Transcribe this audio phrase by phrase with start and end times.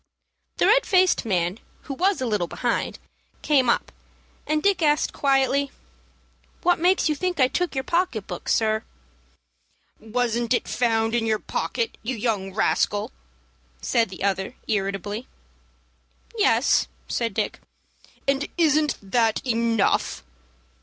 [0.57, 2.97] The red faced man, who was a little behind,
[3.43, 3.91] came up,
[4.47, 5.69] and Dick asked, quietly,
[6.63, 8.83] "What makes you think I took your pocket book, sir?"
[9.99, 13.11] "Wasn't it found in your pocket, you young rascal?"
[13.79, 15.27] said the other, irritably.
[16.35, 17.59] "Yes," said Dick.
[18.27, 20.23] "And isn't that enough?"